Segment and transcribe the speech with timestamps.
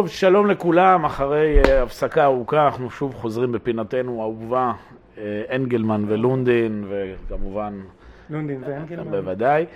[0.00, 4.72] טוב, שלום לכולם, אחרי uh, הפסקה ארוכה אנחנו שוב חוזרים בפינתנו האהובה,
[5.16, 5.18] uh,
[5.54, 7.80] אנגלמן ולונדין, וכמובן...
[8.30, 9.10] לונדין ואנגלמן.
[9.10, 9.66] בוודאי.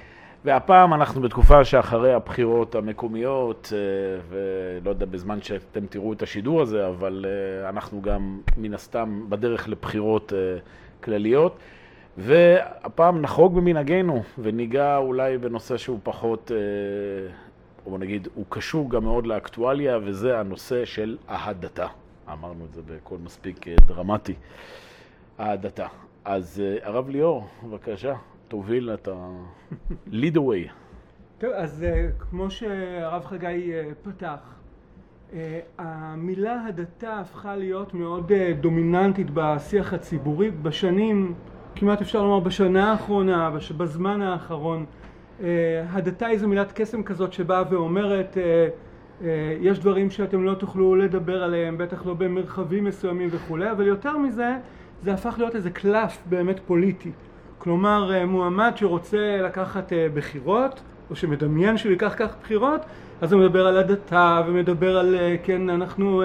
[0.45, 3.75] והפעם אנחנו בתקופה שאחרי הבחירות המקומיות, uh,
[4.29, 9.69] ולא יודע בזמן שאתם תראו את השידור הזה, אבל uh, אנחנו גם מן הסתם בדרך
[9.69, 11.59] לבחירות uh, כלליות.
[12.19, 16.51] והפעם נחרוג במנהגנו וניגע אולי בנושא שהוא פחות...
[17.85, 21.87] בוא נגיד, הוא קשור גם מאוד לאקטואליה, וזה הנושא של אהדתה.
[22.33, 24.35] אמרנו את זה בקול מספיק אה, דרמטי,
[25.41, 25.87] אהדתה.
[26.25, 28.15] אז אה, הרב ליאור, בבקשה,
[28.49, 29.29] תוביל את ה...
[30.11, 30.71] lead away.
[31.39, 34.39] טוב, אז אה, כמו שהרב חגי פתח,
[35.79, 41.35] המילה הדתה הפכה להיות מאוד דומיננטית בשיח הציבורי בשנים,
[41.77, 44.87] כמעט אפשר לומר בשנה האחרונה, בזמן האחרון.
[45.43, 48.69] אה, הדתה היא זו מילת קסם כזאת שבאה ואומרת אה,
[49.23, 54.19] אה, יש דברים שאתם לא תוכלו לדבר עליהם, בטח לא במרחבים מסוימים וכולי, אבל יותר
[54.19, 54.57] מזה
[55.03, 57.11] זה הפך להיות איזה קלף באמת פוליטי.
[57.65, 62.81] כלומר מועמד שרוצה לקחת בחירות, או שמדמיין שהוא ייקח כך בחירות,
[63.21, 66.23] אז הוא מדבר על הדתה ומדבר על כן אנחנו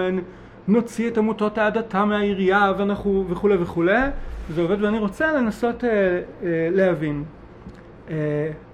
[0.67, 4.01] נוציא את עמותות ההדתה מהעירייה ואנחנו וכולי וכולי,
[4.49, 5.83] זה עובד ואני רוצה לנסות
[6.71, 7.23] להבין.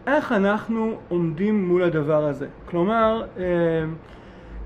[0.07, 2.47] איך אנחנו עומדים מול הדבר הזה.
[2.65, 3.43] כלומר, אה,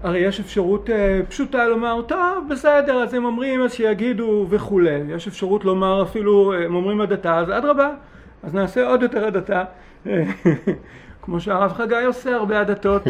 [0.03, 5.00] הרי יש אפשרות אה, פשוטה לומר, טוב, בסדר, אז הם אומרים, אז שיגידו וכולי.
[5.09, 7.94] יש אפשרות לומר אפילו, הם אומרים הדתה, אז אדרבה,
[8.44, 9.64] אז נעשה עוד יותר הדתה.
[11.22, 13.02] כמו שהרב חגי עושה הרבה הדתות.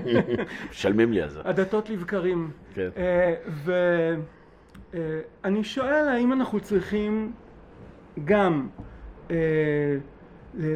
[0.70, 1.40] משלמים לי על זה.
[1.44, 2.50] הדתות לבקרים.
[2.74, 2.88] כן.
[2.96, 3.34] אה,
[5.44, 7.32] ואני שואל האם אנחנו צריכים
[8.24, 8.66] גם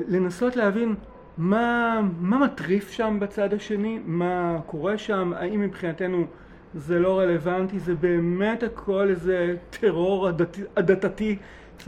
[0.09, 0.95] לנסות להבין
[1.41, 6.27] מה, מה מטריף שם בצד השני, מה קורה שם, האם מבחינתנו
[6.75, 10.63] זה לא רלוונטי, זה באמת הכל איזה טרור עדתי.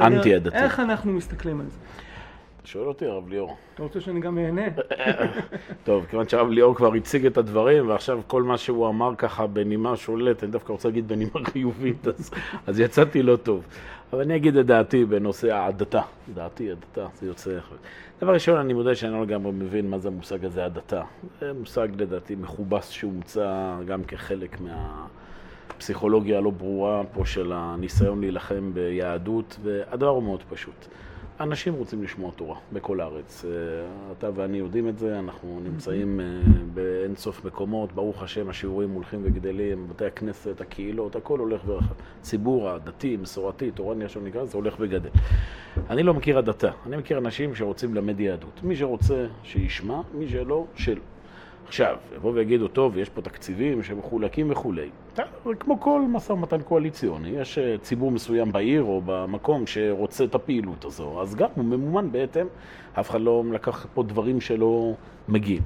[0.01, 0.57] אנטי עדתי.
[0.57, 1.79] איך אנחנו מסתכלים על זה?
[2.65, 3.57] שואל אותי, הרב ליאור.
[3.75, 4.63] אתה רוצה שאני גם אהנה?
[5.85, 9.97] טוב, כיוון שהרב ליאור כבר הציג את הדברים, ועכשיו כל מה שהוא אמר ככה בנימה
[9.97, 12.31] שולט, אני דווקא רוצה להגיד בנימה חיובית, אז,
[12.67, 13.65] אז יצאתי לא טוב.
[14.13, 16.01] אבל אני אגיד את דעתי בנושא ההדתה.
[16.35, 17.59] דעתי, הדתה, זה יוצא...
[18.21, 21.03] דבר ראשון, אני מודה שאני לא לגמרי מבין מה זה המושג הזה, הדתה.
[21.41, 29.57] זה מושג לדעתי מכובס שהומצא גם כחלק מהפסיכולוגיה הלא ברורה פה של הניסיון להילחם ביהדות,
[29.63, 30.87] והדבר הוא מאוד פשוט.
[31.43, 33.45] אנשים רוצים לשמוע תורה בכל הארץ.
[33.45, 33.51] אה,
[34.19, 36.25] אתה ואני יודעים את זה, אנחנו נמצאים אה,
[36.75, 41.95] באין סוף מקומות, ברוך השם השיעורים הולכים וגדלים, בתי הכנסת, הקהילות, הכל הולך ורחב.
[42.21, 45.11] ציבור הדתי, מסורתי, תורני, איך שנקרא, זה הולך וגדל.
[45.91, 48.61] אני לא מכיר הדתה, אני מכיר אנשים שרוצים ללמד יהדות.
[48.63, 51.01] מי שרוצה, שישמע, מי שלא, שלא.
[51.67, 54.91] עכשיו, יבואו ויגידו, טוב, יש פה תקציבים שמחולקים וכולי.
[55.61, 60.85] כמו כל משא ומתן קואליציוני, יש אה, ציבור מסוים בעיר או במקום שרוצה את הפעילות
[60.85, 62.47] הזו, אז גם הוא ממומן בהתאם,
[63.01, 64.95] אף אחד לא לקח פה דברים שלא
[65.29, 65.63] מגיעים.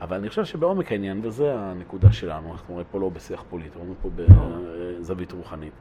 [0.00, 3.94] אבל אני חושב שבעומק העניין, וזו הנקודה שלנו, אנחנו רואים פה לא בשיח פוליטי, אנחנו
[4.02, 5.72] פה בזווית רוחנית.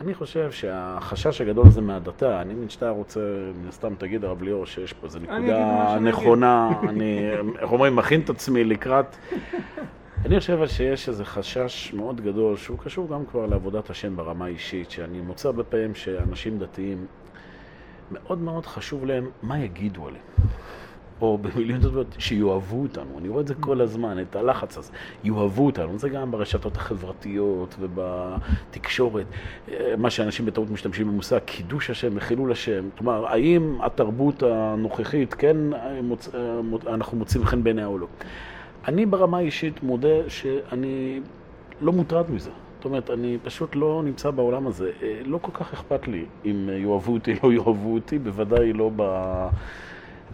[0.00, 3.20] אני חושב שהחשש הגדול הזה מהדתה, אני מבין שאתה רוצה,
[3.62, 8.30] מן הסתם תגיד, הרב ליאור, שיש פה איזו נקודה נכונה, אני, איך אומרים, מכין את
[8.30, 9.16] עצמי לקראת...
[10.26, 14.90] אני חושב שיש איזה חשש מאוד גדול, שהוא קשור גם כבר לעבודת השם ברמה האישית,
[14.90, 17.06] שאני מוצא הרבה פעמים שאנשים דתיים,
[18.10, 20.24] מאוד מאוד חשוב להם מה יגידו עליהם.
[21.20, 23.18] או במילים טובות, שיאהבו אותנו.
[23.18, 24.92] אני רואה את זה כל הזמן, את הלחץ הזה.
[25.24, 25.98] יאהבו אותנו.
[25.98, 29.26] זה גם ברשתות החברתיות ובתקשורת.
[29.98, 32.88] מה שאנשים בטעות משתמשים במושג, קידוש השם וחילול השם.
[32.98, 35.56] כלומר, האם התרבות הנוכחית, כן,
[36.02, 36.28] מוצ...
[36.86, 38.06] אנחנו מוצאים חן בעיניה או לא.
[38.86, 41.20] אני ברמה האישית מודה שאני
[41.80, 42.50] לא מוטרד מזה.
[42.76, 44.90] זאת אומרת, אני פשוט לא נמצא בעולם הזה.
[45.24, 49.02] לא כל כך אכפת לי אם יאהבו אותי, לא יאהבו אותי, בוודאי לא ב...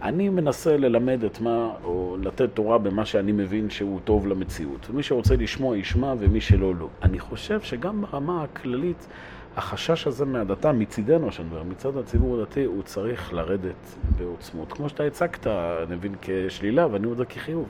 [0.01, 4.89] אני מנסה ללמד את מה, או לתת תורה במה שאני מבין שהוא טוב למציאות.
[4.89, 6.87] ומי שרוצה לשמוע, ישמע, ומי שלא, לא.
[7.03, 9.07] אני חושב שגם ברמה הכללית,
[9.55, 14.73] החשש הזה מהדתה, מצידנו, שאני אומר, מצד הציבור הדתי, הוא צריך לרדת בעוצמות.
[14.73, 17.67] כמו שאתה הצגת, אני מבין כשלילה, ואני אומר את זה כחיוב.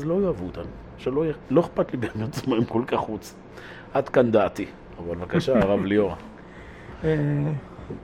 [0.00, 0.64] אז לא יאהבו אותנו.
[0.98, 3.38] שלא לא אכפת לי באמת מה הם כל כך רוצים.
[3.94, 4.66] עד כאן דעתי.
[4.98, 6.14] אבל בבקשה, הרב ליאורה.
[7.04, 7.08] אה,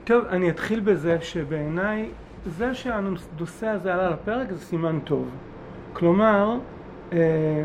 [0.03, 2.09] טוב, אני אתחיל בזה שבעיניי
[2.45, 5.29] זה שהנושא הזה עלה לפרק זה סימן טוב.
[5.93, 6.57] כלומר,
[7.13, 7.63] אה,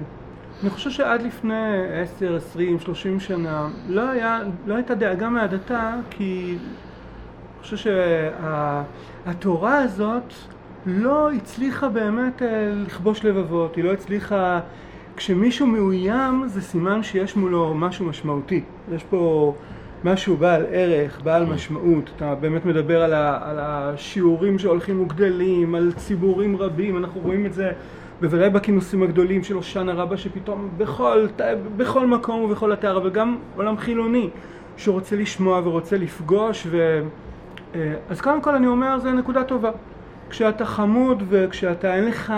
[0.63, 6.59] אני חושב שעד לפני 10, 20, 30 שנה לא, היה, לא הייתה דאגה מהדתה כי
[7.63, 7.77] חושב
[9.25, 10.33] שהתורה הזאת
[10.87, 14.61] לא הצליחה באמת אה, לכבוש לבבות, היא לא הצליחה...
[15.17, 18.63] כשמישהו מאוים זה סימן שיש מולו משהו משמעותי.
[18.95, 19.55] יש פה
[20.05, 22.11] משהו בעל ערך, בעל משמעות.
[22.17, 27.53] אתה באמת מדבר על, ה, על השיעורים שהולכים וגדלים, על ציבורים רבים, אנחנו רואים את
[27.53, 27.73] זה
[28.21, 31.27] בוודאי בכינוסים הגדולים של הושענא רבה שפתאום בכל,
[31.77, 34.31] בכל מקום ובכל אתר, אבל גם עולם חילוני
[34.77, 37.03] שרוצה לשמוע ורוצה לפגוש ו...
[37.75, 39.71] אה, אז קודם כל אני אומר זה נקודה טובה.
[40.33, 42.33] כשאתה חמוד וכשאתה אין לך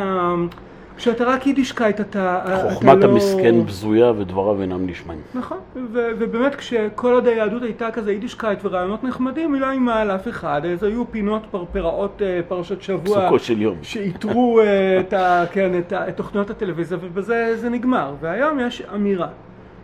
[0.96, 3.12] כשאתה רק יידישקייט אתה, חוכמת אתה לא...
[3.12, 5.20] המסכן בזויה ודבריו אינם נשמעים.
[5.34, 5.58] נכון,
[5.92, 10.28] ו- ובאמת כשכל עוד היהדות הייתה כזה יידישקייט ורעיונות נחמדים, היא לא אימה על אף
[10.28, 13.20] אחד, אז היו פינות פרפראות אה, פרשת שבוע.
[13.20, 13.76] פסוקו של יום.
[13.82, 18.14] שאיתרו אה, את, ה- כן, את, ה- את תוכניות הטלוויזיה ובזה זה נגמר.
[18.20, 19.28] והיום יש אמירה.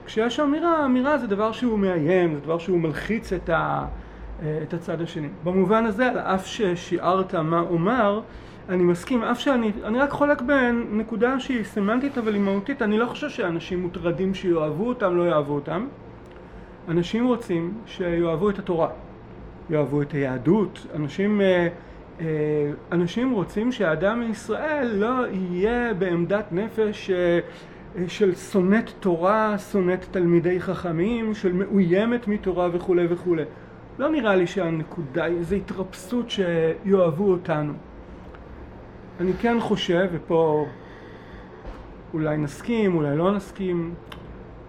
[0.06, 3.84] כשיש אמירה, אמירה זה דבר שהוא מאיים, זה דבר שהוא מלחיץ את, ה-
[4.62, 5.28] את הצד השני.
[5.44, 8.20] במובן הזה, על אף ששיערת מה אומר,
[8.68, 13.06] אני מסכים, אף שאני אני רק חולק בנקודה שהיא סמנטית אבל היא מהותית, אני לא
[13.06, 15.86] חושב שאנשים מוטרדים שיאהבו אותם, לא יאהבו אותם.
[16.88, 18.88] אנשים רוצים שיאהבו את התורה,
[19.70, 21.68] יאהבו את היהדות, אנשים, אה,
[22.20, 22.26] אה,
[22.92, 27.38] אנשים רוצים שהאדם מישראל לא יהיה בעמדת נפש אה,
[28.08, 33.44] של שונאת תורה, שונאת תלמידי חכמים, של מאוימת מתורה וכולי וכולי.
[34.00, 37.72] לא נראה לי שהנקודה היא איזו התרפסות שיאהבו אותנו.
[39.20, 40.66] אני כן חושב, ופה
[42.14, 43.94] אולי נסכים, אולי לא נסכים,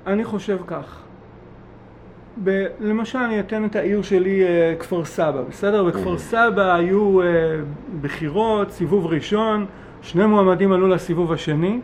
[0.07, 1.01] אני חושב כך.
[2.44, 5.83] ב- למשל אני אתן את העיר שלי אה, כפר סבא, בסדר?
[5.83, 7.25] בכפר סבא היו אה,
[8.01, 9.66] בחירות, סיבוב ראשון,
[10.01, 11.80] שני מועמדים עלו לסיבוב השני.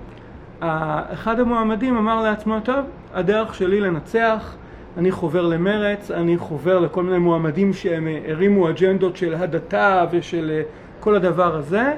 [0.59, 4.55] אחד המועמדים אמר לעצמו, טוב, הדרך שלי לנצח,
[4.97, 10.61] אני חובר למרץ, אני חובר לכל מיני מועמדים שהם הרימו אג'נדות של הדתה ושל אה,
[10.99, 11.93] כל הדבר הזה,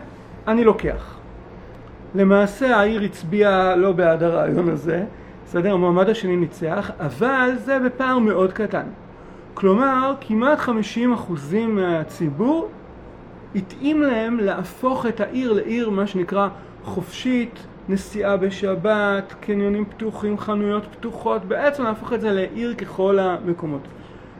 [0.47, 1.15] אני לוקח.
[2.15, 5.03] למעשה העיר הצביעה לא בעד הרעיון הזה,
[5.45, 5.73] בסדר?
[5.73, 8.85] המועמד השני ניצח, אבל זה בפער מאוד קטן.
[9.53, 10.71] כלומר, כמעט 50%
[11.67, 12.69] מהציבור
[13.55, 16.47] התאים להם להפוך את העיר לעיר מה שנקרא
[16.83, 17.59] חופשית,
[17.89, 23.81] נסיעה בשבת, קניונים פתוחים, חנויות פתוחות, בעצם להפוך את זה לעיר ככל המקומות.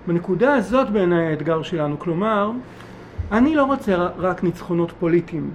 [0.08, 2.52] בנקודה הזאת בעיניי האתגר שלנו, כלומר,
[3.32, 5.52] אני לא רוצה רק ניצחונות פוליטיים.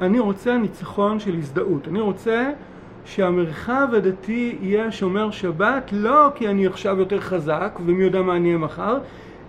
[0.00, 1.88] אני רוצה ניצחון של הזדהות.
[1.88, 2.50] אני רוצה
[3.04, 8.48] שהמרחב הדתי יהיה שומר שבת לא כי אני עכשיו יותר חזק ומי יודע מה אני
[8.48, 8.98] אהיה מחר,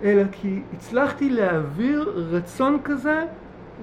[0.03, 3.25] אלא כי הצלחתי להעביר רצון כזה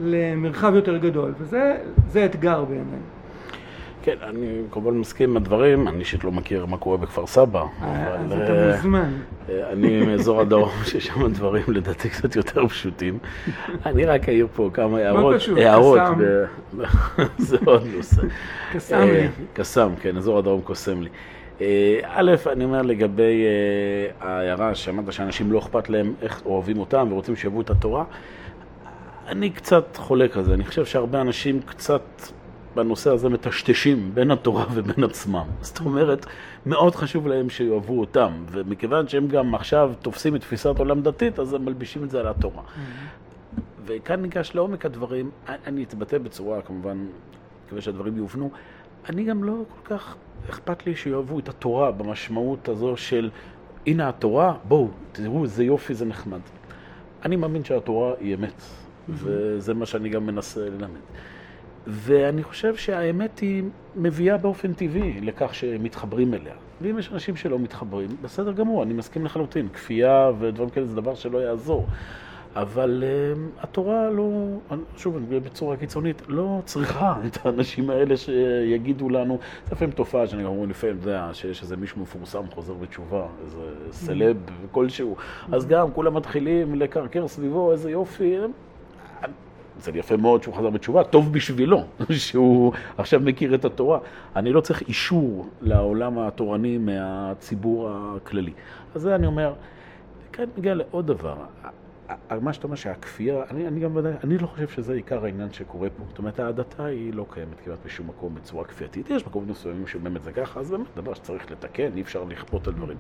[0.00, 3.00] למרחב יותר גדול, וזה אתגר בעיניי.
[4.02, 8.14] כן, אני כמובן מסכים עם הדברים, אני אישית לא מכיר מה קורה בכפר סבא, אה.
[8.14, 9.12] אז אתה אה, מוזמן.
[9.48, 13.18] אה, אני מאזור הדרום, ששם דברים לדעתי קצת יותר פשוטים.
[13.86, 15.32] אני רק אעיר פה כמה הערות.
[15.32, 15.58] מה פשוט?
[15.58, 16.20] קסאם.
[17.48, 18.22] זה עוד נושא.
[18.72, 19.28] קסאם לי.
[19.52, 21.08] קסאם, כן, אזור הדרום קוסם לי.
[22.04, 23.44] א', אני אומר לגבי
[24.20, 28.04] ההערה שאמרת שאנשים לא אכפת להם איך אוהבים אותם ורוצים שיבואו את התורה,
[29.28, 30.54] אני קצת חולק על זה.
[30.54, 32.02] אני חושב שהרבה אנשים קצת
[32.74, 35.46] בנושא הזה מטשטשים בין התורה ובין עצמם.
[35.60, 36.26] זאת אומרת,
[36.66, 41.54] מאוד חשוב להם שיאהבו אותם, ומכיוון שהם גם עכשיו תופסים את תפיסת עולם דתית, אז
[41.54, 42.62] הם מלבישים את זה על התורה.
[42.62, 43.20] Mm-hmm.
[43.86, 45.30] וכאן ניגש לעומק הדברים,
[45.66, 47.06] אני אתבטא בצורה, כמובן,
[47.66, 48.50] מקווה שהדברים יובנו,
[49.08, 50.16] אני גם לא כל כך
[50.50, 53.30] אכפת לי שיאהבו את התורה במשמעות הזו של,
[53.86, 56.40] הנה התורה, בואו, תראו איזה יופי, זה נחמד.
[57.24, 59.12] אני מאמין שהתורה היא אמת, mm-hmm.
[59.12, 61.00] וזה מה שאני גם מנסה ללמד.
[61.86, 63.62] ואני חושב שהאמת היא
[63.96, 66.54] מביאה באופן טבעי לכך שמתחברים אליה.
[66.80, 69.68] ואם יש אנשים שלא מתחברים, בסדר גמור, אני מסכים לחלוטין.
[69.68, 71.86] כפייה ודברים כאלה זה דבר שלא יעזור.
[72.56, 74.30] אבל uh, התורה לא,
[74.96, 80.48] שוב, בצורה קיצונית, לא צריכה את האנשים האלה שיגידו לנו, זה לפעמים תופעה שאני גם
[80.48, 84.36] אומר, לפעמים, אתה יודע, שיש איזה מישהו מפורסם חוזר בתשובה, איזה סלב
[84.72, 85.16] כלשהו,
[85.52, 88.36] אז גם כולם מתחילים לקרקר סביבו, איזה יופי,
[89.80, 93.98] זה יפה מאוד שהוא חזר בתשובה, טוב בשבילו שהוא עכשיו מכיר את התורה.
[94.36, 98.52] אני לא צריך אישור לעולם התורני מהציבור הכללי.
[98.94, 99.54] אז זה אני אומר,
[100.32, 101.36] כאן מגיע לעוד דבר.
[102.40, 105.88] מה שאתה אומר שהכפייה, אני, אני גם ודאי, אני לא חושב שזה עיקר העניין שקורה
[105.90, 106.04] פה.
[106.08, 109.10] זאת אומרת, ההדתה היא לא קיימת כמעט בשום מקום בצורה כפייתית.
[109.10, 112.72] יש מקומות מסוימים שבאמת זה ככה, אז באמת דבר שצריך לתקן, אי אפשר לכפות על
[112.72, 112.96] דברים.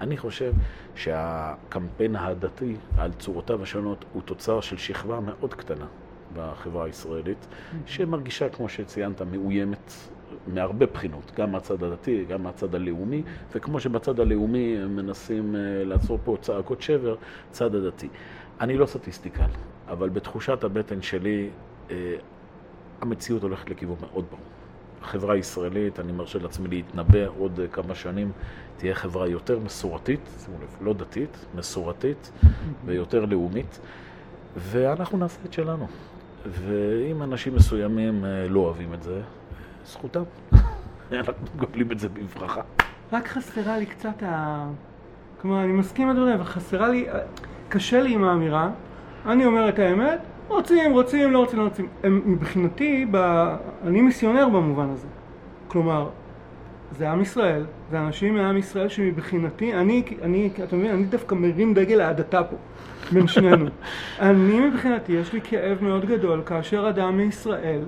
[0.00, 0.52] אני חושב
[0.94, 5.86] שהקמפיין ההדתי על צורותיו השונות הוא תוצר של שכבה מאוד קטנה
[6.34, 7.46] בחברה הישראלית,
[7.86, 9.92] שמרגישה, כמו שציינת, מאוימת
[10.46, 13.22] מהרבה בחינות, גם מהצד הדתי, גם מהצד הלאומי,
[13.54, 17.16] וכמו שבצד הלאומי הם מנסים אה, לעצור פה צעקות שבר,
[17.50, 18.08] צד הדתי.
[18.60, 19.50] אני לא סטטיסטיקל,
[19.88, 21.50] אבל בתחושת הבטן שלי,
[21.90, 22.14] אה,
[23.00, 24.44] המציאות הולכת לכיוון מאוד ברור.
[25.02, 28.32] החברה הישראלית, אני מרשה לעצמי להתנבא עוד כמה שנים,
[28.76, 32.32] תהיה חברה יותר מסורתית, שימו לב, לא דתית, מסורתית
[32.84, 33.80] ויותר לאומית,
[34.56, 35.86] ואנחנו נעשה את שלנו.
[36.46, 39.20] ואם אנשים מסוימים אה, לא אוהבים את זה,
[39.86, 40.22] זכותם.
[41.12, 42.60] אנחנו מקבלים את זה בברכה.
[43.12, 44.66] רק חסרה לי קצת ה...
[45.40, 47.06] כלומר, אני מסכים עם הדברים, אבל חסרה לי...
[47.68, 48.70] קשה לי עם האמירה.
[49.26, 51.88] אני אומר את האמת, רוצים, רוצים, לא רוצים, לא רוצים.
[52.02, 53.16] הם, מבחינתי, ב...
[53.86, 55.06] אני מיסיונר במובן הזה.
[55.68, 56.08] כלומר,
[56.98, 61.74] זה עם ישראל, זה אנשים מעם ישראל שמבחינתי, אני, אני, אתה מבין, אני דווקא מרים
[61.74, 62.56] דגל ההדתה פה,
[63.12, 63.66] בין שנינו.
[64.20, 67.80] אני מבחינתי, יש לי כאב מאוד גדול כאשר אדם מישראל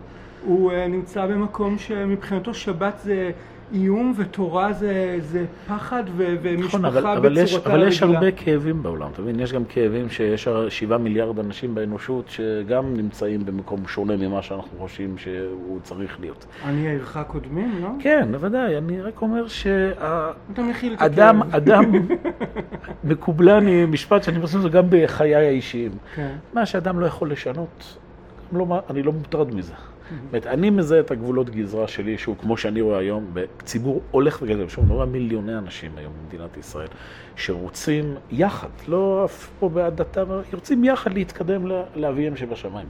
[0.44, 3.30] הוא uh, נמצא במקום שמבחינתו שבת זה
[3.72, 8.82] איום ותורה זה, זה פחד ו, ומשפחה נכון, אבל, אבל יש, אבל יש הרבה כאבים
[8.82, 9.40] בעולם, אתה מבין?
[9.40, 15.18] יש גם כאבים שיש שבעה מיליארד אנשים באנושות שגם נמצאים במקום שונה ממה שאנחנו חושבים
[15.18, 16.46] שהוא צריך להיות.
[16.64, 17.88] אני עירך קודמים, לא?
[17.98, 21.84] כן, בוודאי, אני רק אומר שהאדם, אדם, אדם
[23.04, 25.92] מקובלני, משפט שאני מסכים לזה גם בחיי האישיים.
[26.14, 26.32] כן.
[26.54, 27.98] מה שאדם לא יכול לשנות,
[28.52, 29.72] לא, אני לא מוטרד מזה.
[30.32, 34.68] זאת אני מזהה את הגבולות גזרה שלי, שהוא כמו שאני רואה היום, בציבור הולך וגדל,
[34.68, 36.88] שוב, רואה מיליוני אנשים היום במדינת ישראל,
[37.36, 41.66] שרוצים יחד, לא אף פה בהדתה, רוצים יחד להתקדם
[41.96, 42.86] לאביהם שבשמיים.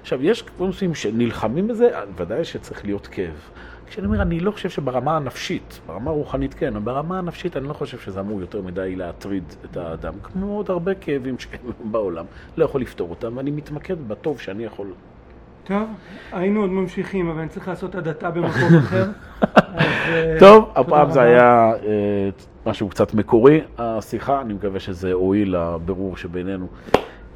[0.00, 3.50] עכשיו, יש קבוצים שנלחמים בזה, ודאי שצריך להיות כאב.
[3.92, 7.72] כשאני אומר, אני לא חושב שברמה הנפשית, ברמה הרוחנית כן, אבל ברמה הנפשית אני לא
[7.72, 12.24] חושב שזה אמור יותר מדי להטריד את האדם, כמו עוד הרבה כאבים שקיימים בעולם,
[12.56, 14.86] לא יכול לפתור אותם, ואני מתמקד בטוב שאני יכול
[15.64, 15.88] טוב,
[16.32, 19.10] היינו עוד ממשיכים, אבל אני צריך לעשות הדתה במקום אחר.
[19.58, 22.28] אה, טוב, הפעם זה היה אה,
[22.66, 26.66] משהו קצת מקורי, השיחה, אני מקווה שזה הועיל לבירור שבינינו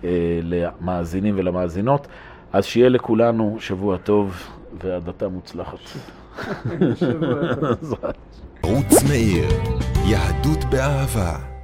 [0.05, 2.07] אה, למאזינים ולמאזינות.
[2.53, 4.43] אז שיהיה לכולנו שבוע טוב
[4.83, 5.79] והדתה מוצלחת.
[7.01, 7.95] שבוע טוב.
[8.63, 9.49] ערוץ מאיר,
[10.07, 11.56] יהדות באהבה.